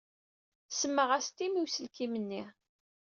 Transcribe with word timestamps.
Semmaɣ-as 0.69 1.27
Tim 1.29 1.53
i 1.57 1.61
uselkim-nni. 1.65 2.43